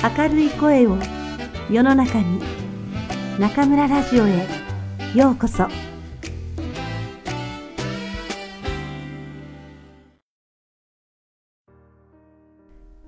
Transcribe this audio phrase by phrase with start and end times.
[0.00, 0.96] 明るい声を
[1.68, 2.40] 世の中に
[3.36, 4.46] 中村ラジオへ
[5.12, 5.66] ようこそ。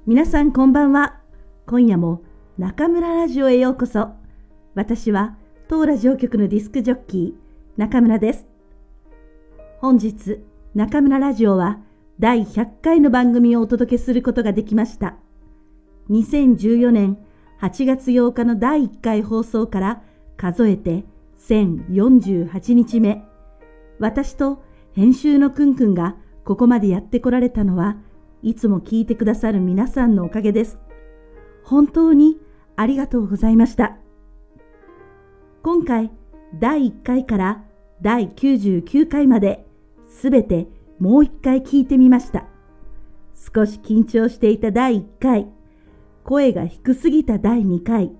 [0.04, 1.20] 皆さんこんばんは。
[1.68, 2.22] 今夜も
[2.58, 4.08] 中村ラジオへようこそ。
[4.74, 5.36] 私は
[5.68, 8.46] 当ラジオ局のディスクジョッキー中村です。
[9.78, 10.40] 本日
[10.74, 11.78] 中村ラジオは
[12.18, 15.14] 第100回の番組をお届けすることができました。
[16.10, 17.18] 2014年
[17.60, 20.02] 8月8日の第1回放送から
[20.36, 21.04] 数えて
[21.38, 23.24] 1048日目。
[24.00, 27.96] 私と編集のくんくんがここまでやってこられたのは
[28.42, 30.78] いつも聞いてくださる皆さんのおかげです。
[31.62, 32.38] 本当に
[32.74, 33.96] ありがとうございました。
[35.62, 36.10] 今回
[36.58, 37.64] 第1回から
[38.02, 39.64] 第99回まで
[40.08, 40.66] すべて
[40.98, 42.46] もう一回聞いてみました。
[43.36, 45.46] 少し緊張していた第1回、
[46.30, 48.12] 声が低すぎた第2回、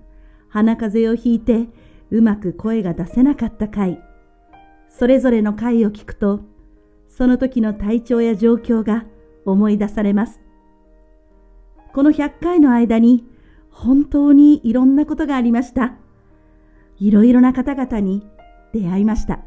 [0.49, 1.69] 鼻風邪をひいて
[2.11, 4.03] うまく声が出せなかった回、
[4.89, 6.41] それぞれの回を聞くと、
[7.09, 9.05] その時の体調や状況が
[9.45, 10.41] 思い出されます。
[11.95, 13.25] この100回の間に
[13.71, 15.95] 本当にいろんなことがありました。
[16.99, 18.27] いろいろな方々に
[18.73, 19.39] 出会いました。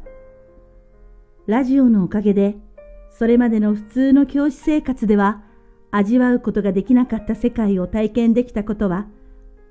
[1.46, 2.56] ラジオのおかげで
[3.10, 5.44] それまでの普通の教師生活では
[5.96, 9.06] 味わうことができなかった世界を体験できたことは、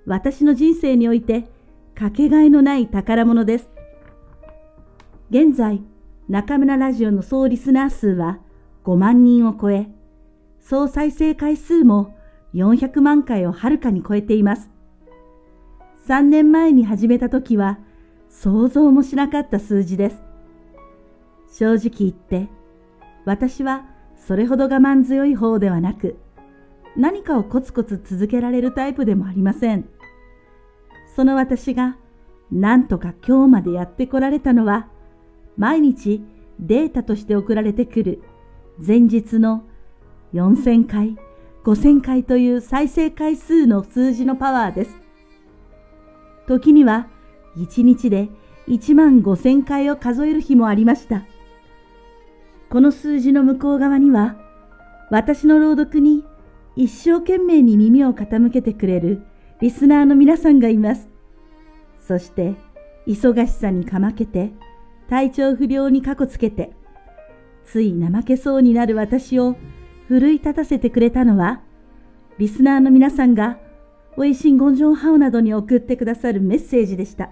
[0.06, 1.50] 私の人生において
[1.96, 3.70] かけがえのない宝物です。
[5.30, 5.82] 現在、
[6.30, 8.40] 中村ラジオの総リスナー数は
[8.86, 9.90] 5万人を超え、
[10.62, 12.16] 総再生回数も
[12.54, 14.70] 400万回をはるかに超えています。
[16.08, 17.80] 3年前に始めた時は
[18.30, 20.24] 想像もしなかった数字です。
[21.52, 22.48] 正直言って、
[23.26, 26.18] 私はそれほど我慢強い方ではなく、
[26.96, 29.90] 何かをコツコツ続けられるタイプでもありません。
[31.16, 31.98] その私が
[32.52, 34.88] 何とか今日までやってこられたのは、
[35.58, 36.24] 毎日
[36.60, 38.22] データとして送られてくる
[38.86, 39.64] 前日の
[40.34, 41.18] 4000回、
[41.64, 44.98] 5000回という再生回数の数字のパワーです。
[46.48, 47.08] 時には
[47.58, 48.30] 1日で
[48.68, 51.24] 1万5000回を数える日もありました。
[52.74, 54.36] この数字の向こう側には、
[55.12, 56.26] 私の朗読に
[56.76, 59.22] 一生懸命に耳を傾けてくれる
[59.62, 61.08] リスナーの皆さんがいます。
[62.00, 62.56] そして、
[63.06, 64.54] 忙しさにかまけて、
[65.08, 66.72] 体調不良にかこつけて、
[67.64, 69.56] つい怠けそうになる私を
[70.08, 71.62] 奮い立たせてくれたのは、
[72.40, 73.60] リスナーの皆さんが、
[74.18, 77.30] おいしんごんじょんハオなどに送ってくださるメッセージでした。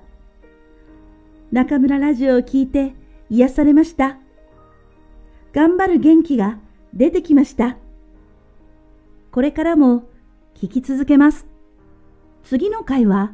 [1.51, 2.93] 中村ラジオを聞いて
[3.31, 4.19] 癒されました。
[5.53, 6.59] 頑張る元気が
[6.93, 7.77] 出てきました。
[9.31, 10.03] これからも
[10.55, 11.45] 聞き続けます。
[12.43, 13.33] 次の回は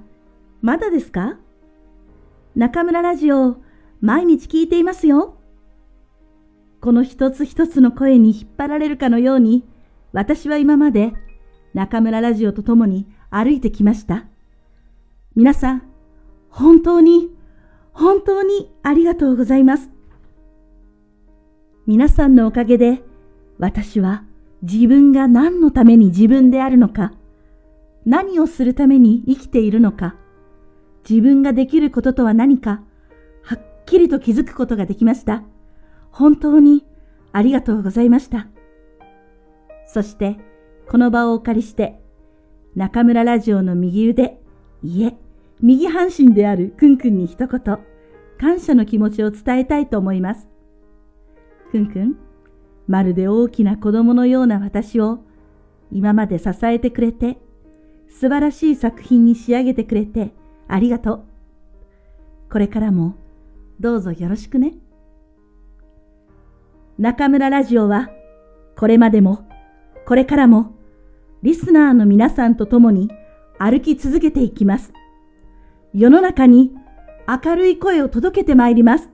[0.62, 1.38] まだですか？
[2.56, 3.58] 中村ラジオ
[4.02, 5.38] 毎日聞いていますよ。
[6.82, 9.64] この一つ一つの声に引っ張られるかのように
[10.14, 11.14] 私は今まで
[11.74, 14.26] 中村ラジオと共に歩いてきました。
[15.36, 15.84] 皆さん、
[16.50, 17.30] 本当に、
[17.92, 19.92] 本当にありがとうございます。
[21.88, 23.02] 皆さんのおかげで、
[23.60, 24.26] 私は
[24.62, 27.14] 自分が何のために自分であるのか、
[28.06, 30.18] 何をするために生きているのか、
[31.10, 32.82] 自分ができることとは何か、
[33.42, 35.44] はっきりと気づくことができました。
[36.12, 36.86] 本当に
[37.32, 38.48] ありがとうございました。
[39.86, 40.36] そして、
[40.90, 42.02] この場をお借りして、
[42.76, 44.42] 中村ラジオの右腕、
[44.84, 45.16] いえ、
[45.62, 47.80] 右半身であるくんくんに一言、
[48.38, 50.50] 感謝の気持ちを伝えたいと思います。
[51.72, 52.16] くんくん、
[52.88, 55.20] まるで大きな子供のような私を
[55.92, 57.38] 今まで支えてくれて、
[58.10, 60.34] 素晴らしい作品に仕上げてくれて
[60.68, 61.24] ありがとう。
[62.52, 63.16] これからも
[63.80, 64.74] どうぞよろしくね。
[66.98, 68.10] 中村ラジオは
[68.76, 69.48] これまでも
[70.06, 70.74] これからも
[71.44, 73.10] リスナーの皆さんと共に
[73.60, 74.94] 歩き続けていきます。
[75.94, 76.72] 世の中に
[77.28, 79.10] 明るい声を届けてまいります。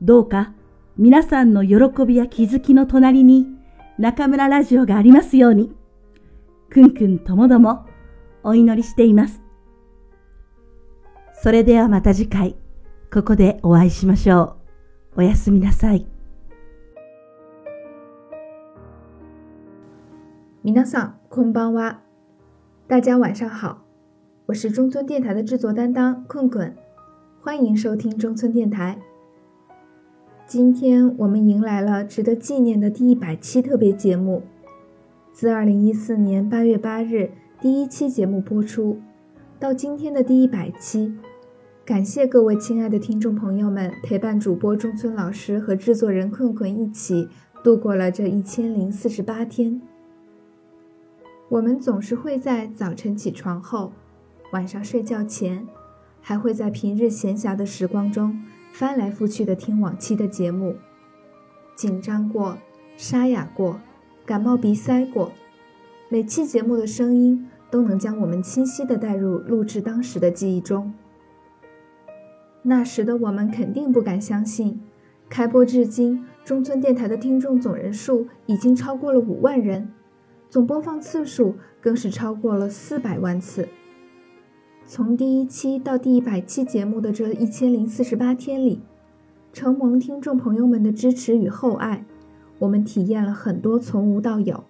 [0.00, 0.52] どうか
[0.98, 3.46] 皆さんの喜びや気づきの隣に
[3.98, 5.74] 中村ラジオがありますように、
[6.68, 7.86] くんくんともども
[8.42, 9.40] お祈りしています。
[11.32, 12.56] それではまた次回、
[13.12, 14.56] ここでお会いしましょ
[15.16, 15.20] う。
[15.20, 16.06] おやすみなさい。
[20.62, 22.00] 皆さん、こんばんは。
[22.86, 23.78] 大家晚上好，
[24.46, 26.74] 我是中村电台的制作担当困困，
[27.42, 28.98] 欢迎收听中村电台。
[30.52, 34.42] 今天我们迎来了值得纪念的第一百期特别节目。
[35.32, 39.00] 自二零一四年八月八日第一期节目播出，
[39.58, 41.14] 到今天的第一百期。
[41.86, 47.30] 感谢各位亲爱的听众朋友们陪伴主播中村老师和制作人困困一起
[47.64, 49.80] 度过了这一千零四十八天。
[51.48, 53.92] 我们总是会在早晨起床后，
[54.52, 55.66] 晚上睡觉前，
[56.20, 58.38] 还会在平日闲暇的时光中
[58.72, 60.76] 翻来覆去的听往期的节目，
[61.76, 62.56] 紧张过，
[62.96, 63.78] 沙哑过，
[64.24, 65.30] 感冒鼻塞过，
[66.08, 70.94] 每期节目的声音都能将我们清晰地带入录制当时的记忆中。
[72.62, 74.80] 那时的我们肯定不敢相信，
[75.28, 79.92] 开播至今，中村电台的听众总人数已经超过了五万人，
[80.48, 83.68] 总播放次数更是超过了四百万次。
[84.84, 88.80] 从第一期到第一百期节目的这一千零四十八天里，
[89.52, 92.04] 承蒙听众朋友们的支持与厚爱，
[92.58, 94.64] 我们体验了很多从无到有，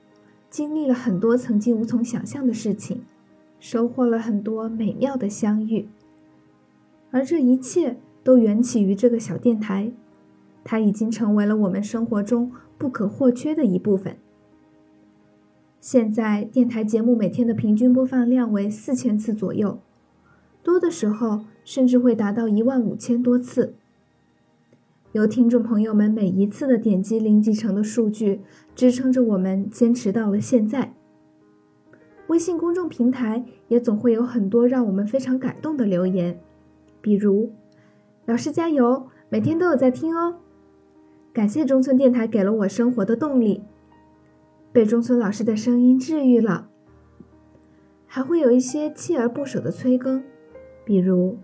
[0.48, 3.02] 经历了很多曾经无从想象的事情，
[3.58, 5.88] 收获了很多美妙的相遇。
[7.10, 9.92] 而这一切都缘起于这个小电台，
[10.62, 14.16] 它已经成为了我们生活中不可或缺的一部分。
[15.80, 19.80] 现在电台节目每天的平均播放量为四千次左右，
[20.62, 23.74] 多的时候甚至会达到一万五千多次。
[25.12, 28.40] 由听众朋友们每一次的点击零集成的数据
[28.74, 30.94] 支撑着我们坚持到了现在。
[32.28, 36.40] 微信公众平台也总会有很多让我们非常感动的留言。
[37.02, 37.52] 比如，
[38.24, 40.36] 老师加油，每天都有在听哦。
[41.32, 43.62] 感谢中村电台给了我生活的动力，
[44.72, 46.68] 被中村老师的声音治愈了。
[48.06, 50.22] 还会有一些锲而不舍的催更，
[50.84, 51.38] 比如，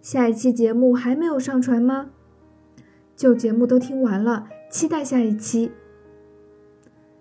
[0.00, 2.10] 下一期节目还没有上传吗？
[3.16, 5.72] 旧节目都听完了，期待下一期。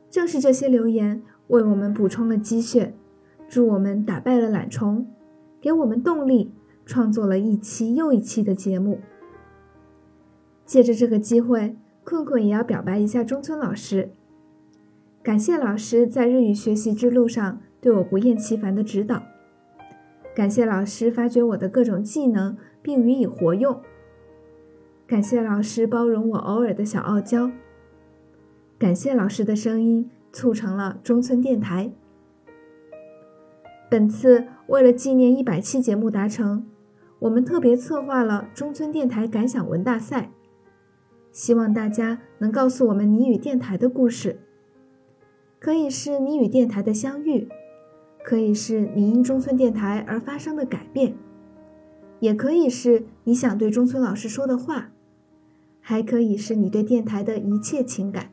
[0.09, 2.93] 正是这些留言为我们补充了积雪，
[3.47, 5.07] 助我们打败了懒虫，
[5.61, 6.51] 给我们动力。
[6.85, 8.99] 创作了一期又一期的节目。
[10.65, 14.09] 借着这个机会，困困也要表白一下中村老师。
[15.23, 19.23] 感谢老师在日语学习之路上对我不厌其烦的指导，
[20.35, 23.81] 感谢老师发掘我的各种技能并予以活用，
[25.05, 27.51] 感谢老师包容我偶尔的小傲娇，
[28.77, 31.91] 感谢老师的声音促成了中村电台。
[33.89, 36.67] 本次为了纪念一百期节目达成。
[37.19, 40.29] 我们特别策划了中村电台感想文大赛，
[41.31, 44.41] 希望大家能告诉我们你与电台的故事，
[45.57, 47.47] 可以是你与电台的相遇，
[48.23, 51.15] 可以是你因中村电台而发生的改变，
[52.19, 54.91] 也可以是你想对中村老师说的话，
[55.81, 58.29] 还可以是你对电台的一切情感。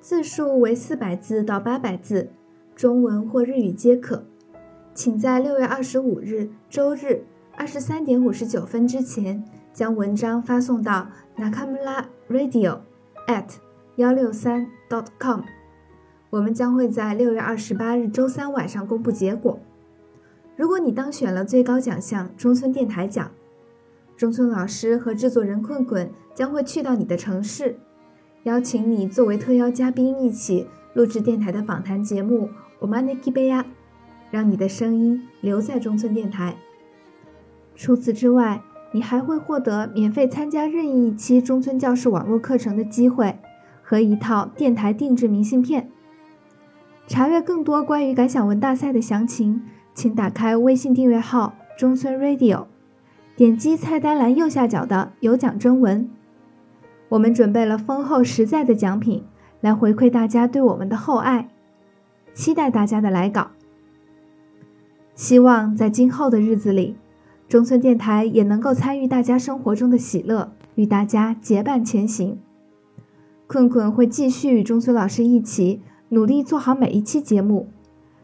[0.00, 2.30] 字数为四百字到八百字，
[2.74, 4.24] 中文或日语皆可。
[4.94, 7.24] 请在六月二十五日周日
[7.56, 12.80] 二十三点五十九分之前将文章发送到 nakamura radio
[13.26, 13.46] at
[13.96, 15.42] 幺六三 dot com。
[16.32, 19.58] 我们将会在六月二十八日周三晚上公布结果。
[20.56, 23.30] 如果你当选了最高奖项中村电台奖，
[24.16, 27.76] 中村老师和制作人困困将会去到你的城市，
[28.44, 32.48] 邀请你作为特邀嘉宾一起录制电台的访谈节目。
[32.78, 33.66] 我们的 k 贝亚。
[34.30, 36.56] 让你的声音留在中村电台。
[37.76, 38.62] 除此之外，
[38.92, 43.38] 你还会获得免费参加任意一期中村教室网络课程的机会
[43.82, 45.90] 和一套电台定制明信片。
[47.12, 49.60] 查阅更多关于感想文大赛的详情，
[49.92, 52.64] 请打开微信订阅号中村 Radio，
[53.36, 56.08] 点击菜单栏右下角的有奖征文。
[57.10, 59.24] 我们准备了丰厚实在的奖品
[59.60, 61.50] 来回馈大家对我们的厚爱，
[62.32, 63.50] 期待大家的来稿。
[65.14, 66.96] 希望在今后的日子里，
[67.46, 72.38] 中村电台也能够参与大家生活中的喜乐，与大家结伴前行。
[73.46, 77.69] 困困会继续与中村老师一起努力做好每一期节目，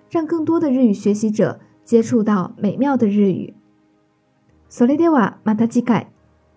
[0.10, 3.54] 让更多的日语学习者接触到美妙的日语。
[4.70, 6.08] それではまた次回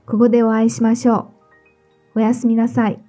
[0.06, 1.32] ここでお会いしましょ
[2.14, 2.18] う。
[2.18, 3.00] おやすみなさい。